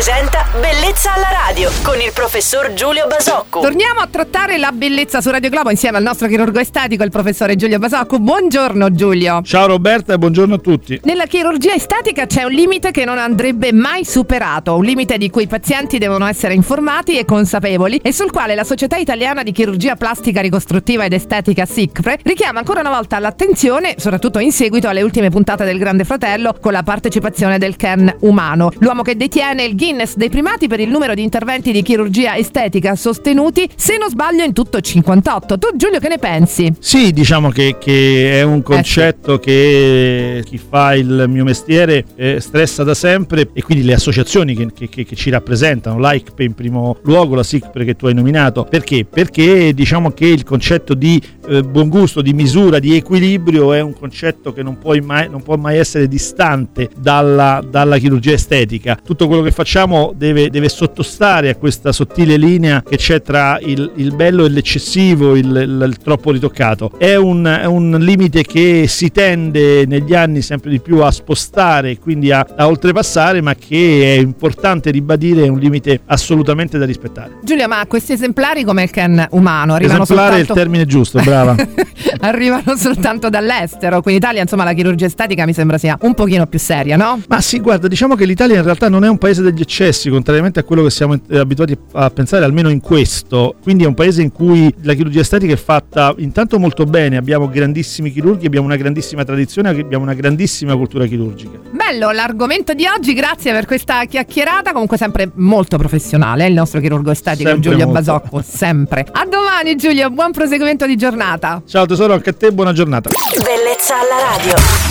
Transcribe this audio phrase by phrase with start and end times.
[0.00, 3.60] presenta Bellezza alla radio con il professor Giulio Basocco.
[3.60, 7.54] Torniamo a trattare la bellezza su Radio Globo insieme al nostro chirurgo estetico, il professore
[7.54, 8.18] Giulio Basocco.
[8.18, 9.42] Buongiorno Giulio.
[9.44, 11.00] Ciao Roberta e buongiorno a tutti.
[11.04, 15.44] Nella chirurgia estetica c'è un limite che non andrebbe mai superato, un limite di cui
[15.44, 19.94] i pazienti devono essere informati e consapevoli e sul quale la Società Italiana di Chirurgia
[19.94, 25.30] Plastica Ricostruttiva ed Estetica SICPRE richiama ancora una volta l'attenzione, soprattutto in seguito alle ultime
[25.30, 30.16] puntate del Grande Fratello con la partecipazione del Ken umano, l'uomo che detiene il Guinness
[30.16, 34.54] dei primati per il numero di interventi di chirurgia estetica sostenuti, se non sbaglio in
[34.54, 35.58] tutto 58.
[35.58, 36.72] Tu Giulio che ne pensi?
[36.78, 39.40] Sì, diciamo che, che è un concetto eh sì.
[39.42, 44.88] che chi fa il mio mestiere eh, stressa da sempre e quindi le associazioni che,
[44.88, 49.04] che, che ci rappresentano, l'AICPE in primo luogo, la SICPRE che tu hai nominato, perché?
[49.04, 53.92] Perché diciamo che il concetto di eh, buon gusto, di misura, di equilibrio è un
[53.92, 58.98] concetto che non, mai, non può mai essere distante dalla, dalla chirurgia estetica.
[59.04, 63.92] Tutto quello che facciamo deve, deve, sottostare a questa sottile linea che c'è tra il,
[63.96, 66.92] il bello e l'eccessivo, il, il, il troppo ritoccato.
[66.96, 71.98] È un, è un, limite che si tende negli anni sempre di più a spostare,
[71.98, 77.38] quindi a, a oltrepassare, ma che è importante ribadire è un limite assolutamente da rispettare.
[77.42, 80.52] Giulia, ma questi esemplari come il can umano arrivano Esemplare soltanto...
[80.52, 81.56] è il termine giusto, brava.
[82.20, 86.46] arrivano soltanto dall'estero, qui in Italia insomma la chirurgia estetica mi sembra sia un pochino
[86.46, 87.20] più seria, no?
[87.28, 90.60] Ma sì, guarda, diciamo che l'Italia in realtà non è un paese degli eccessi, contrariamente
[90.60, 93.54] a quello che siamo abituati a pensare, almeno in questo.
[93.62, 97.48] Quindi è un paese in cui la chirurgia estetica è fatta intanto molto bene, abbiamo
[97.48, 101.58] grandissimi chirurghi, abbiamo una grandissima tradizione, abbiamo una grandissima cultura chirurgica.
[101.70, 107.10] Bello l'argomento di oggi, grazie per questa chiacchierata, comunque sempre molto professionale, il nostro chirurgo
[107.10, 108.00] estetico sempre Giulio molto.
[108.00, 109.06] Basocco, sempre.
[109.10, 111.62] A domani Giulio, buon proseguimento di giornata.
[111.66, 113.08] Ciao tesoro, anche a te, buona giornata.
[113.08, 114.89] Bellezza alla radio.